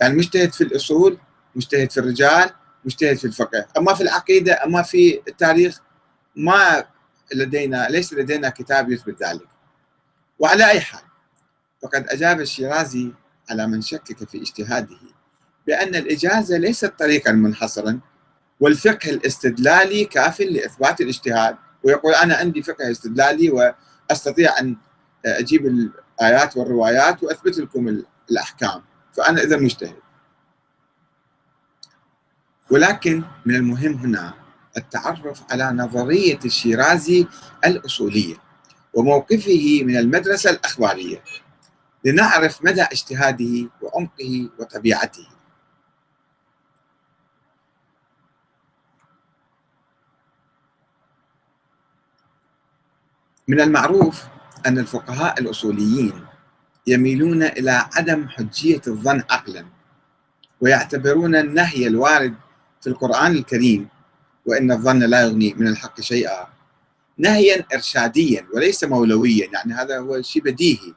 يعني 0.00 0.14
مجتهد 0.14 0.52
في 0.52 0.64
الأصول 0.64 1.18
مجتهد 1.54 1.90
في 1.90 2.00
الرجال 2.00 2.50
مجتهد 2.84 3.16
في 3.16 3.24
الفقه. 3.24 3.66
أما 3.78 3.94
في 3.94 4.02
العقيدة 4.02 4.64
أما 4.64 4.82
في 4.82 5.20
التاريخ 5.28 5.80
ما 6.36 6.84
لدينا 7.34 7.88
ليس 7.90 8.12
لدينا 8.12 8.48
كتاب 8.48 8.90
يثبت 8.92 9.22
ذلك. 9.22 9.48
وعلى 10.38 10.70
أي 10.70 10.80
حال 10.80 11.00
فقد 11.82 12.06
أجاب 12.08 12.40
الشيرازي 12.40 13.12
على 13.50 13.66
من 13.66 13.80
شكك 13.82 14.28
في 14.28 14.38
اجتهاده 14.42 14.96
بأن 15.66 15.94
الإجازة 15.94 16.56
ليست 16.56 16.92
طريقا 16.98 17.32
منحصرا 17.32 18.00
والفقه 18.60 19.10
الاستدلالي 19.10 20.04
كاف 20.04 20.40
لإثبات 20.40 21.00
الاجتهاد. 21.00 21.56
ويقول 21.82 22.14
أنا 22.14 22.36
عندي 22.36 22.62
فقه 22.62 22.90
استدلالي 22.90 23.50
وأستطيع 24.10 24.60
أن 24.60 24.76
أجيب 25.26 25.66
الآيات 25.66 26.56
والروايات 26.56 27.22
وأثبت 27.22 27.58
لكم 27.58 28.02
الأحكام 28.30 28.82
فأنا 29.12 29.42
إذا 29.42 29.56
مجتهد. 29.56 29.96
ولكن 32.70 33.22
من 33.46 33.54
المهم 33.54 33.92
هنا 33.92 34.34
التعرف 34.76 35.42
على 35.50 35.70
نظرية 35.70 36.38
الشيرازي 36.44 37.26
الأصولية 37.66 38.36
وموقفه 38.94 39.80
من 39.84 39.96
المدرسة 39.96 40.50
الأخبارية 40.50 41.22
لنعرف 42.04 42.64
مدى 42.64 42.82
اجتهاده 42.82 43.68
وعمقه 43.82 44.48
وطبيعته. 44.58 45.26
من 53.48 53.60
المعروف 53.60 54.24
أن 54.66 54.78
الفقهاء 54.78 55.40
الأصوليين 55.40 56.12
يميلون 56.86 57.42
إلى 57.42 57.70
عدم 57.94 58.28
حجية 58.28 58.80
الظن 58.86 59.22
عقلا 59.30 59.64
ويعتبرون 60.60 61.36
النهي 61.36 61.86
الوارد 61.86 62.34
في 62.80 62.86
القرآن 62.86 63.32
الكريم 63.32 63.88
وإن 64.46 64.72
الظن 64.72 64.98
لا 64.98 65.20
يغني 65.22 65.54
من 65.54 65.68
الحق 65.68 66.00
شيئا 66.00 66.46
نهيا 67.18 67.64
إرشاديا 67.74 68.46
وليس 68.54 68.84
مولويا 68.84 69.48
يعني 69.52 69.72
هذا 69.74 69.98
هو 69.98 70.22
شيء 70.22 70.42
بديهي. 70.42 70.94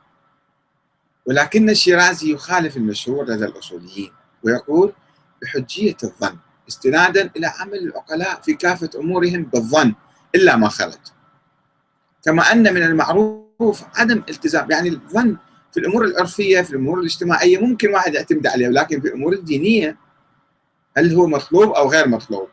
ولكن 1.26 1.70
الشيرازي 1.70 2.34
يخالف 2.34 2.78
المشهور 2.78 3.26
لدى 3.26 3.46
الأصوليين 3.46 4.12
ويقول 4.44 4.94
بحجية 5.42 5.98
الظن 6.04 6.38
استنادا 6.70 7.30
إلى 7.38 7.48
عمل 7.48 7.78
العقلاء 7.78 8.42
في 8.42 8.54
كافة 8.54 8.90
أمورهم 8.96 9.44
بالظن 9.44 9.94
إلا 10.36 10.56
ما 10.56 10.70
خرج. 10.70 11.00
كما 12.30 12.52
أن 12.52 12.74
من 12.74 12.84
المعروف 12.84 13.84
عدم 13.96 14.24
التزام 14.30 14.72
يعني 14.72 14.90
الظن 14.90 15.38
في 15.72 15.80
الأمور 15.80 16.06
العرفية 16.06 16.62
في 16.62 16.72
الأمور 16.72 17.00
الاجتماعية 17.00 17.58
ممكن 17.58 17.94
واحد 17.94 18.14
يعتمد 18.14 18.48
عليه 18.48 18.68
ولكن 18.68 19.02
في 19.02 19.08
الأمور 19.08 19.34
الدينية 19.34 19.98
هل 20.98 21.14
هو 21.14 21.28
مطلوب 21.28 21.72
أو 21.72 21.90
غير 21.90 22.08
مطلوب؟ 22.08 22.50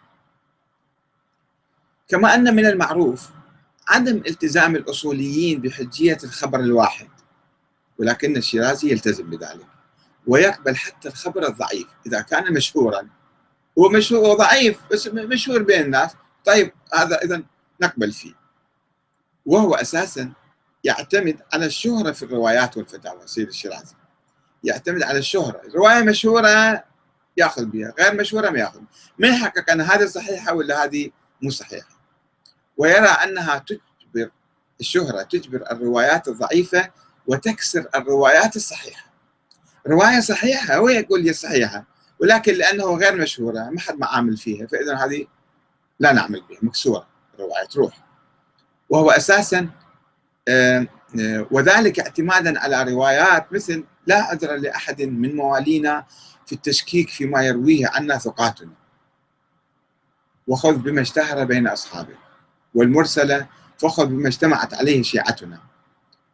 كما 2.09 2.35
أن 2.35 2.57
من 2.57 2.67
المعروف 2.67 3.29
عدم 3.89 4.17
التزام 4.17 4.77
الأصوليين 4.77 5.61
بحجية 5.61 6.19
الخبر 6.25 6.61
الواحد 6.61 7.09
ولكن 7.99 8.37
الشيرازي 8.37 8.91
يلتزم 8.91 9.31
بذلك 9.31 9.67
ويقبل 10.27 10.77
حتى 10.77 11.09
الخبر 11.09 11.49
الضعيف 11.49 11.87
إذا 12.07 12.21
كان 12.21 12.53
مشهورا. 12.53 13.09
هو 13.79 13.89
مشهور 13.89 14.37
ضعيف 14.37 14.79
بس 14.93 15.07
مشهور 15.07 15.63
بين 15.63 15.81
الناس. 15.81 16.11
طيب 16.45 16.73
هذا 16.95 17.17
إذا 17.17 17.43
نقبل 17.83 18.13
فيه. 18.13 18.33
وهو 19.47 19.75
أساسا 19.75 20.33
يعتمد 20.85 21.39
على 21.53 21.67
الشهرة 21.67 22.13
في 22.13 22.23
الروايات 22.23 22.77
والفتاوى 22.77 23.27
سيد 23.27 23.49
الشيرازي. 23.49 23.95
يعتمد 24.65 25.03
على 25.03 25.19
الشهرة. 25.19 25.61
الرواية 25.65 26.03
مشهورة 26.03 26.85
يأخذ 27.37 27.65
بها 27.65 27.95
غير 28.01 28.15
مشهورة 28.15 28.51
ما 28.51 28.59
يأخذ. 28.59 28.81
ما 29.19 29.29
يحقق 29.29 29.71
أن 29.71 29.81
هذه 29.81 30.07
صحيحة 30.07 30.55
ولا 30.55 30.85
هذه 30.85 31.11
مو 31.43 31.51
صحيحة؟ 31.51 32.01
ويرى 32.77 33.09
أنها 33.09 33.59
تجبر 33.59 34.31
الشهرة 34.81 35.23
تجبر 35.23 35.65
الروايات 35.71 36.29
الضعيفة 36.29 36.91
وتكسر 37.27 37.87
الروايات 37.95 38.57
الصحيحة. 38.57 39.07
رواية 39.87 40.21
صحيحة 40.21 40.77
هو 40.77 40.89
يقول 40.89 41.21
هي 41.23 41.33
صحيحة 41.33 41.85
ولكن 42.21 42.55
لأنه 42.55 42.97
غير 42.97 43.17
مشهورة 43.17 43.71
ما 43.71 43.81
حد 43.81 43.99
ما 43.99 44.07
عامل 44.07 44.37
فيها 44.37 44.67
فإذا 44.67 44.97
هذه 44.97 45.27
لا 46.01 46.13
نعمل 46.13 46.41
بها 46.41 46.59
مكسورة 46.63 47.07
الرواية 47.35 47.67
تروح 47.67 48.06
وهو 48.89 49.11
أساسا 49.11 49.69
آه، 50.49 50.87
وذلك 51.51 52.01
اعتمادا 52.01 52.61
على 52.61 52.93
روايات 52.93 53.53
مثل 53.53 53.85
لا 54.07 54.23
عذر 54.23 54.57
لأحد 54.57 55.03
من 55.03 55.37
موالينا 55.37 56.05
في 56.47 56.53
التشكيك 56.53 57.09
فيما 57.09 57.43
يرويه 57.43 57.87
عنا 57.89 58.19
ثقاتنا. 58.19 58.73
وخذ 60.47 60.77
بما 60.77 61.01
اشتهر 61.01 61.45
بين 61.45 61.69
أصحابه 61.69 62.15
والمرسلة 62.75 63.47
فخذ 63.79 64.07
بما 64.07 64.29
اجتمعت 64.29 64.75
عليه 64.75 65.03
شيعتنا. 65.03 65.59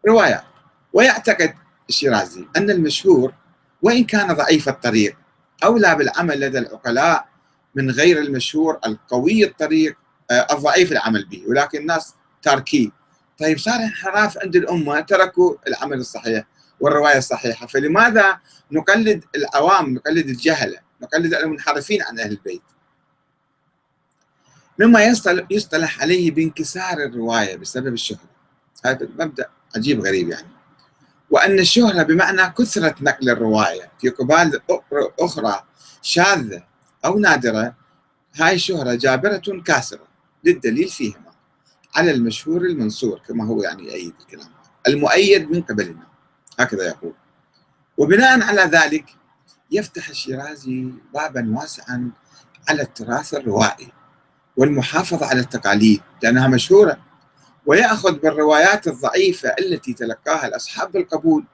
روايات 0.09 0.45
ويعتقد 0.93 1.55
الشيرازي 1.89 2.47
أن 2.57 2.71
المشهور 2.71 3.35
وإن 3.83 4.05
كان 4.05 4.33
ضعيف 4.33 4.69
الطريق 4.69 5.17
أولى 5.65 5.95
بالعمل 5.95 6.41
لدى 6.41 6.59
العقلاء 6.59 7.29
من 7.75 7.91
غير 7.91 8.19
المشهور 8.19 8.79
القوي 8.87 9.45
الطريق 9.45 9.97
آه، 10.31 10.47
الضعيف 10.53 10.93
العمل 10.93 11.25
به. 11.25 11.43
ولكن 11.49 11.79
الناس 11.79 12.15
تاركيه 12.43 12.89
طيب 13.39 13.59
صار 13.59 13.75
انحراف 13.75 14.39
عند 14.39 14.57
الأمة 14.57 15.01
تركوا 15.01 15.55
العمل 15.69 15.99
الصحيح 15.99 16.45
والرواية 16.81 17.19
الصحيحة. 17.19 17.67
فلماذا 17.67 18.39
نقلد 18.73 19.25
العوام 19.37 19.95
نقلد 19.95 20.29
الجهلة 20.29 20.79
نقلد 21.03 21.35
المنحرفين 21.35 22.03
عن 22.03 22.21
أهل 22.21 22.31
البيت؟ 22.31 22.63
مما 24.79 25.05
يصطلح 25.51 26.01
عليه 26.01 26.31
بانكسار 26.31 26.99
الرواية 26.99 27.57
بسبب 27.57 27.93
الشهرة. 27.93 28.31
هذا 28.85 29.09
مبدأ 29.19 29.47
عجيب 29.77 30.01
غريب 30.01 30.29
يعني. 30.29 30.49
وأن 31.31 31.59
الشهرة 31.59 32.03
بمعنى 32.03 32.51
كثرة 32.59 32.95
نقل 33.01 33.31
الرواية 33.31 33.91
في 34.01 34.09
قبال 34.09 34.61
أخرى 35.21 35.65
شاذة 36.03 36.65
أو 37.05 37.19
نادرة 37.19 37.75
هاي 38.35 38.55
الشهرة 38.55 38.95
جابرة 38.95 39.63
كاسرة 39.67 40.07
للدليل 40.45 40.89
فيهما. 40.89 41.32
على 41.97 42.11
المشهور 42.11 42.61
المنصور 42.63 43.21
كما 43.29 43.45
هو 43.47 43.63
يعني 43.63 43.83
يؤيد 43.83 44.15
الكلام. 44.21 44.49
المؤيد 44.89 45.51
من 45.51 45.63
قبلنا 45.63 46.07
هكذا 46.59 46.87
يقول. 46.87 47.15
وبناء 47.99 48.43
على 48.43 48.63
ذلك 48.63 49.05
يفتح 49.71 50.09
الشيرازي 50.09 50.93
بابا 51.15 51.55
واسعا 51.59 52.11
على 52.69 52.83
التراث 52.83 53.35
الروائي 53.35 53.93
والمحافظة 54.57 55.27
على 55.27 55.41
التقاليد 55.41 56.01
لأنها 56.23 56.49
مشهورة. 56.49 56.99
ويأخذ 57.67 58.19
بالروايات 58.19 58.89
الضعيفة 58.89 59.55
التي 59.59 59.93
تلقاها 59.93 60.47
الأصحاب 60.47 60.93
بالقبول 60.93 61.45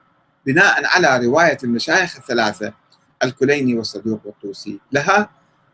بناء 0.45 0.85
على 0.85 1.25
رواية 1.25 1.57
المشايخ 1.63 2.15
الثلاثة 2.15 2.73
الكليني 3.23 3.77
والصدوق 3.77 4.21
والطوسي. 4.25 4.79
لها 4.91 5.29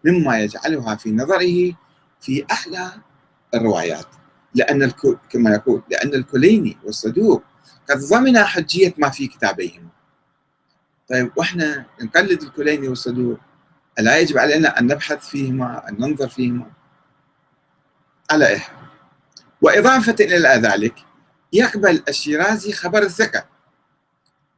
مما 0.06 0.39
يجعلها 0.39 0.95
في 0.95 1.12
نظره 1.12 1.73
في 2.21 2.45
أحلى 2.51 2.91
الروايات. 3.54 4.06
لأن 4.55 4.91
كما 5.29 5.53
يقول 5.53 5.83
لأن 5.91 6.13
الكليني 6.13 6.77
والصدوق 6.83 7.43
قد 7.89 7.97
ضمن 7.97 8.43
حجية 8.43 8.93
ما 8.97 9.09
في 9.09 9.27
كتابيهما 9.27 9.89
طيب 11.09 11.31
وإحنا 11.35 11.85
نقلد 12.01 12.41
الكليني 12.41 12.87
والصدوق. 12.87 13.39
ألا 13.99 14.17
يجب 14.17 14.37
علينا 14.37 14.79
أن 14.79 14.87
نبحث 14.87 15.27
فيهما 15.27 15.89
أن 15.89 15.95
ننظر 15.99 16.29
فيهما؟ 16.29 16.71
على 18.31 18.47
إيه 18.47 18.63
وإضافة 19.61 20.15
إلى 20.19 20.47
ذلك 20.47 20.95
يقبل 21.53 22.03
الشيرازي 22.09 22.73
خبر 22.73 23.03
الثقة. 23.03 23.45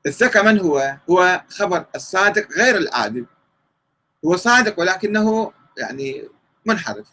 الثقة 0.05 0.41
من 0.41 0.59
هو؟ 0.59 0.97
هو 1.09 1.41
خبر 1.49 1.85
الصادق 1.95 2.47
غير 2.57 2.77
العادل 2.77 3.25
هو 4.25 4.35
صادق 4.35 4.79
ولكنه 4.79 5.51
يعني 5.77 6.29
منحرف. 6.65 7.07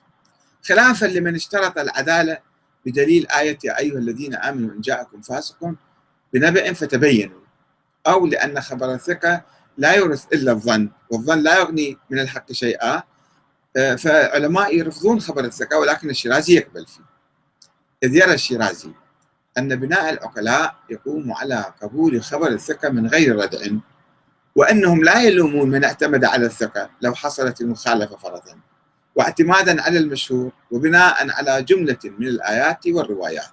خلافا 0.69 1.07
لمن 1.07 1.35
اشترط 1.35 1.79
العدالة 1.79 2.39
بدليل 2.87 3.27
آية 3.27 3.59
يا 3.65 3.79
أيها 3.79 3.99
الذين 3.99 4.35
آمنوا 4.35 4.71
إن 4.75 4.81
جاءكم 4.81 5.21
فاسق 5.21 5.75
بنبأ 6.33 6.73
فتبينوا 6.73 7.41
أو 8.07 8.27
لأن 8.27 8.61
خبر 8.61 8.95
الثقة 8.95 9.43
لا 9.79 9.93
يورث 9.93 10.25
إلا 10.33 10.53
الظن 10.53 10.91
والظن 11.11 11.39
لا 11.39 11.59
يغني 11.59 11.99
من 12.11 12.19
الحق 12.19 12.53
شيئا 12.53 13.03
آه، 13.77 13.95
فعلماء 13.95 14.77
يرفضون 14.77 15.21
خبر 15.21 15.45
الثقة 15.45 15.79
ولكن 15.79 16.11
الشيرازي 16.11 16.55
يقبل 16.55 16.87
فيه. 16.87 17.05
إذ 18.03 18.15
يرى 18.15 18.35
الشيرازي 18.35 18.91
أن 19.59 19.77
بناء 19.77 20.13
العقلاء 20.13 20.77
يقوم 20.91 21.33
على 21.33 21.65
قبول 21.83 22.23
خبر 22.23 22.49
الثقة 22.49 22.89
من 22.89 23.07
غير 23.07 23.37
ردع 23.37 23.59
وأنهم 24.57 25.05
لا 25.05 25.23
يلومون 25.23 25.71
من 25.71 25.85
اعتمد 25.85 26.25
على 26.25 26.47
الثقة 26.47 26.91
لو 27.03 27.15
حصلت 27.15 27.61
المخالفة 27.61 28.17
فرضا. 28.17 28.59
واعتمادا 29.17 29.83
على 29.83 29.99
المشهور 29.99 30.53
وبناء 30.71 31.31
على 31.31 31.63
جملة 31.63 31.99
من 32.05 32.27
الآيات 32.27 32.87
والروايات. 32.87 33.51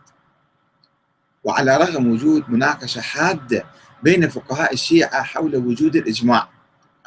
وعلى 1.43 1.77
رغم 1.77 2.11
وجود 2.11 2.49
مناقشة 2.49 3.01
حادة 3.01 3.65
بين 4.03 4.29
فقهاء 4.29 4.73
الشيعة 4.73 5.23
حول 5.23 5.55
وجود 5.55 5.95
الإجماع 5.95 6.49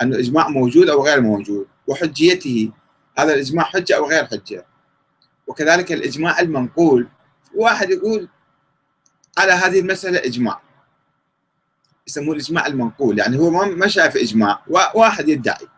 أن 0.03 0.13
الإجماع 0.15 0.49
موجود 0.49 0.89
أو 0.89 1.05
غير 1.05 1.21
موجود 1.21 1.67
وحجيته 1.87 2.71
هذا 3.19 3.35
الإجماع 3.35 3.65
حجة 3.65 3.97
أو 3.97 4.09
غير 4.09 4.27
حجة. 4.27 4.67
وكذلك 5.47 5.93
الإجماع 5.93 6.41
المنقول 6.41 7.09
واحد 7.55 7.91
يقول 7.91 8.29
على 9.39 9.53
هذه 9.53 9.81
المسألة 9.81 10.19
إجماع. 10.19 10.61
يسموه 12.07 12.35
الإجماع 12.35 12.67
المنقول 12.67 13.19
يعني 13.19 13.39
هو 13.39 13.51
ما 13.51 13.87
شاف 13.87 14.17
إجماع 14.17 14.63
واحد 14.95 15.29
يدعي. 15.29 15.69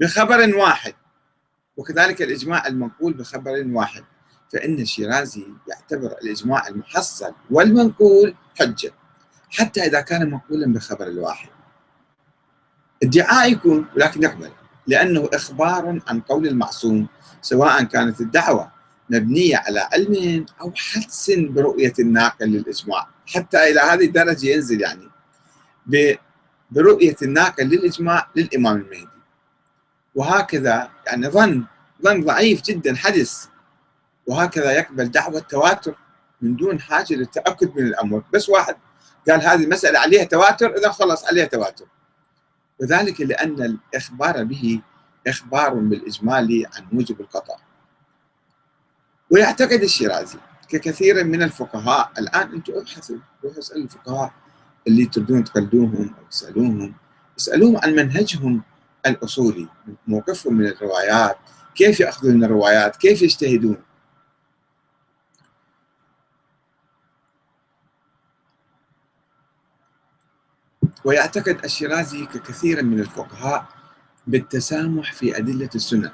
بخبر 0.00 0.56
واحد 0.56 0.94
وكذلك 1.78 2.22
الإجماع 2.22 2.66
المنقول 2.66 3.12
بخبر 3.12 3.64
واحد 3.66 4.04
فإن 4.52 4.74
الشيرازي 4.74 5.46
يعتبر 5.68 6.12
الإجماع 6.22 6.68
المحصل 6.68 7.32
والمنقول 7.50 8.34
حجة 8.60 8.92
حتى 9.50 9.80
إذا 9.80 10.00
كان 10.00 10.30
منقولا 10.30 10.72
بخبر 10.72 11.06
الواحد 11.06 11.48
ادعاء 13.02 13.52
يكون 13.52 13.86
ولكن 13.96 14.22
يقبل 14.22 14.50
لأنه 14.86 15.28
إخبار 15.32 16.00
عن 16.06 16.20
قول 16.20 16.46
المعصوم 16.46 17.08
سواء 17.42 17.84
كانت 17.84 18.20
الدعوة 18.20 18.72
مبنية 19.10 19.56
على 19.56 19.80
علم 19.80 20.46
أو 20.60 20.72
حدس 20.76 21.30
برؤية 21.30 21.92
الناقل 21.98 22.46
للإجماع 22.46 23.08
حتى 23.26 23.70
إلى 23.70 23.80
هذه 23.80 24.04
الدرجة 24.04 24.46
ينزل 24.46 24.80
يعني 24.80 25.08
برؤية 26.70 27.16
الناقل 27.22 27.64
للإجماع 27.64 28.28
للإمام 28.36 28.76
المهدي. 28.76 29.17
وهكذا 30.18 30.90
يعني 31.06 31.28
ظن 31.28 31.64
ظن 32.02 32.24
ضعيف 32.24 32.62
جدا 32.62 32.96
حدث. 32.96 33.46
وهكذا 34.26 34.72
يقبل 34.72 35.10
دعوة 35.10 35.40
تواتر 35.40 35.94
من 36.42 36.56
دون 36.56 36.80
حاجة 36.80 37.14
للتأكد 37.14 37.76
من 37.76 37.86
الأمر 37.86 38.22
بس 38.32 38.48
واحد 38.48 38.76
قال 39.28 39.42
هذه 39.42 39.64
المسألة 39.64 39.98
عليها 39.98 40.24
تواتر 40.24 40.76
إذا 40.76 40.90
خلص 40.90 41.24
عليها 41.24 41.44
تواتر. 41.44 41.86
وذلك 42.80 43.20
لأن 43.20 43.62
الإخبار 43.94 44.44
به 44.44 44.80
إخبار 45.26 45.74
بالإجمال 45.74 46.66
عن 46.76 46.86
موجب 46.92 47.20
القطع 47.20 47.56
ويعتقد 49.30 49.82
الشيرازي 49.82 50.38
ككثير 50.68 51.24
من 51.24 51.42
الفقهاء 51.42 52.12
الآن 52.18 52.52
أنتم 52.52 52.72
أبحثوا 52.72 53.16
روحوا 53.44 53.58
اسألوا 53.58 53.84
الفقهاء 53.84 54.32
اللي 54.86 55.06
تردون 55.06 55.44
تقلدوهم 55.44 56.14
أو 56.18 56.24
تسألوهم. 56.30 56.94
اسألوهم 57.38 57.76
عن 57.76 57.94
منهجهم 57.94 58.62
الأصولي 59.08 59.68
موقفهم 60.06 60.54
من 60.54 60.66
الروايات 60.66 61.36
كيف 61.78 62.00
يأخذون 62.00 62.44
الروايات؟ 62.44 62.96
كيف 62.96 63.22
يجتهدون؟ 63.22 63.76
ويعتقد 71.04 71.64
الشيرازي 71.64 72.26
ككثير 72.26 72.82
من 72.82 73.00
الفقهاء 73.00 73.68
بالتسامح 74.26 75.12
في 75.12 75.36
أدلة 75.36 75.70
السنن 75.74 76.10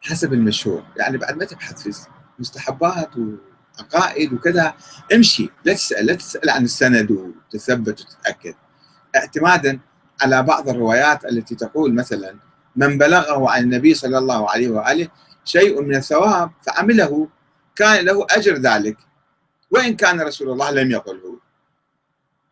حسب 0.00 0.32
المشهور. 0.32 0.84
يعني 0.96 1.18
بعد 1.18 1.36
ما 1.36 1.44
تبحث 1.44 1.82
في 1.82 2.06
مستحبات 2.38 3.10
وعقائد 3.16 4.32
وكذا 4.32 4.74
امشي 5.14 5.50
لا 5.64 5.74
تسأل 5.74 6.06
لا 6.06 6.14
تسأل 6.14 6.50
عن 6.50 6.64
السند 6.64 7.10
وتثبت 7.10 8.00
وتتأكد. 8.00 8.54
اعتمادا 9.16 9.80
على 10.22 10.42
بعض 10.42 10.68
الروايات 10.68 11.24
التي 11.24 11.54
تقول 11.54 11.94
مثلا 11.94 12.36
من 12.76 12.98
بلغه 12.98 13.50
عن 13.50 13.62
النبي 13.62 13.94
صلى 13.94 14.18
الله 14.18 14.50
عليه 14.50 14.68
وآله 14.68 15.08
شيء 15.44 15.82
من 15.82 15.94
الثواب 15.94 16.50
فعمله 16.62 17.28
كان 17.76 18.04
له 18.04 18.26
أجر 18.30 18.54
ذلك 18.54 18.96
وإن 19.70 19.96
كان 19.96 20.20
رسول 20.20 20.50
الله 20.50 20.70
لم 20.70 20.90
يقله. 20.90 21.38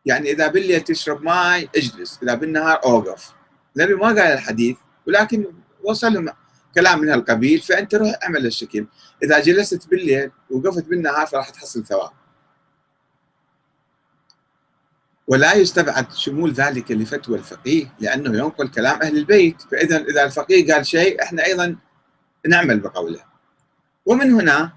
يعني 0.07 0.31
إذا 0.31 0.46
بالليل 0.46 0.81
تشرب 0.81 1.22
ماء 1.22 1.68
اجلس 1.77 2.18
إذا 2.22 2.35
بالنهار 2.35 2.81
أوقف. 2.85 3.33
النبي 3.77 3.94
ما 3.94 4.07
قال 4.07 4.18
الحديث 4.18 4.77
ولكن 5.07 5.46
وصل 5.85 6.33
كلام 6.75 7.01
من 7.01 7.09
هالقبيل 7.09 7.61
فأنت 7.61 7.94
روح 7.94 8.18
اعمل 8.22 8.46
الشكل. 8.46 8.87
إذا 9.22 9.38
جلست 9.40 9.88
بالليل 9.88 10.31
وقفت 10.51 10.85
بالنهار 10.85 11.27
فراح 11.27 11.51
تحصل 11.51 11.85
ثواب. 11.85 12.11
ولا 15.33 15.55
يستبعد 15.55 16.12
شمول 16.12 16.53
ذلك 16.53 16.90
لفتوى 16.90 17.38
الفقيه 17.38 17.95
لأنه 18.01 18.38
ينقل 18.38 18.68
كلام 18.68 19.03
أهل 19.03 19.16
البيت. 19.18 19.62
فإذا 19.71 19.97
إذا 19.97 20.25
الفقيه 20.25 20.73
قال 20.75 20.87
شيء 20.87 21.23
إحنا 21.23 21.45
أيضا 21.45 21.77
نعمل 22.49 22.81
بقوله. 22.81 23.25
ومن 24.07 24.33
هنا 24.33 24.73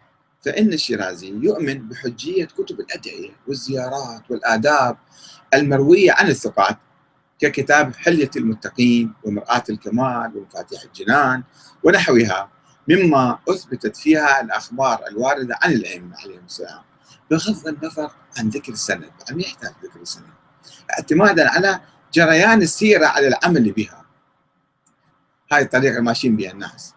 فإن 0.46 0.74
الشيرازي 0.74 1.28
يؤمن 1.28 1.90
بحجية 1.90 2.46
كتب 2.46 2.80
الأدعية 2.80 3.32
والزيارات 3.48 4.32
والآداب 4.32 4.98
المروية 5.54 6.12
عن 6.12 6.28
الثقات 6.28 6.78
ككتاب 7.40 7.96
حلية 7.96 8.32
المتقين 8.36 9.14
ومرآة 9.24 9.64
الكمال 9.70 10.32
ومفاتيح 10.38 10.84
الجنان 10.84 11.44
ونحوها 11.84 12.50
مما 12.88 13.40
أثبتت 13.50 13.98
فيها 13.98 14.42
الأخبار 14.42 15.00
الواردة 15.08 15.60
عن 15.62 15.72
الأئمة 15.72 16.18
عليهم 16.18 16.46
السلام 16.46 16.82
بغض 17.32 17.68
النظر 17.68 18.12
عن 18.38 18.50
ذكر 18.50 18.72
السند. 18.72 19.12
عن 19.30 19.40
يحتاج 19.40 19.74
ذكر 19.84 20.02
السند. 20.02 20.45
اعتمادا 20.92 21.50
على 21.50 21.80
جريان 22.14 22.62
السيرة 22.62 23.06
على 23.06 23.28
العمل 23.28 23.72
بها. 23.72 24.06
هاي 25.52 25.62
الطريقة 25.62 26.02
ماشيين 26.02 26.36
بها 26.36 26.52
الناس. 26.52 26.95